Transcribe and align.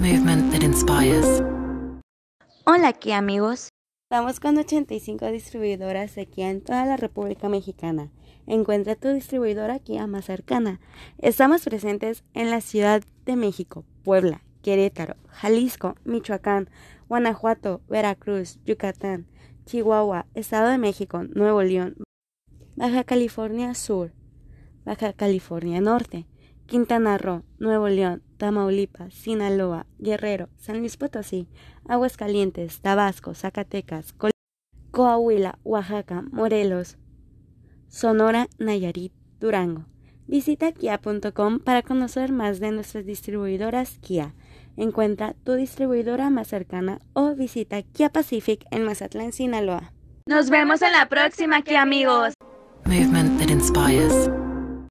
Movement 0.00 0.50
that 0.50 0.62
inspires. 0.62 1.42
Hola 2.64 2.88
aquí 2.88 3.12
amigos. 3.12 3.68
Estamos 4.10 4.40
con 4.40 4.56
85 4.56 5.26
distribuidoras 5.26 6.14
de 6.14 6.24
Kia 6.24 6.48
en 6.48 6.62
toda 6.62 6.86
la 6.86 6.96
República 6.96 7.50
Mexicana. 7.50 8.10
Encuentra 8.46 8.96
tu 8.96 9.08
distribuidora 9.08 9.78
Kia 9.78 10.06
más 10.06 10.24
cercana. 10.24 10.80
Estamos 11.18 11.64
presentes 11.64 12.24
en 12.32 12.48
la 12.48 12.62
Ciudad 12.62 13.02
de 13.26 13.36
México, 13.36 13.84
Puebla, 14.02 14.42
Querétaro, 14.62 15.16
Jalisco, 15.28 15.96
Michoacán, 16.04 16.70
Guanajuato, 17.10 17.82
Veracruz, 17.86 18.58
Yucatán, 18.64 19.26
Chihuahua, 19.66 20.24
Estado 20.32 20.70
de 20.70 20.78
México, 20.78 21.24
Nuevo 21.24 21.62
León, 21.62 21.96
Baja 22.74 23.04
California 23.04 23.74
Sur, 23.74 24.14
Baja 24.86 25.12
California 25.12 25.82
Norte, 25.82 26.26
Quintana 26.64 27.18
Roo, 27.18 27.42
Nuevo 27.58 27.88
León, 27.88 28.22
Tamaulipas, 28.40 29.12
Sinaloa, 29.12 29.84
Guerrero, 29.98 30.48
San 30.56 30.78
Luis 30.78 30.96
Potosí, 30.96 31.46
Aguascalientes, 31.86 32.80
Tabasco, 32.80 33.34
Zacatecas, 33.34 34.14
Coahuila, 34.90 35.58
Oaxaca, 35.62 36.22
Morelos, 36.32 36.96
Sonora, 37.88 38.48
Nayarit, 38.58 39.12
Durango. 39.40 39.84
Visita 40.26 40.72
kia.com 40.72 41.58
para 41.58 41.82
conocer 41.82 42.32
más 42.32 42.60
de 42.60 42.72
nuestras 42.72 43.04
distribuidoras 43.04 43.98
Kia. 44.00 44.34
Encuentra 44.78 45.34
tu 45.44 45.52
distribuidora 45.52 46.30
más 46.30 46.48
cercana 46.48 47.00
o 47.12 47.34
visita 47.34 47.82
Kia 47.82 48.08
Pacific 48.08 48.64
en 48.70 48.84
Mazatlán, 48.84 49.32
Sinaloa. 49.32 49.92
Nos 50.26 50.48
vemos 50.48 50.80
en 50.80 50.92
la 50.92 51.10
próxima 51.10 51.58
aquí 51.58 51.74
amigos. 51.74 52.32
Movement 52.86 53.38
that 53.38 53.50
inspires. 53.50 54.30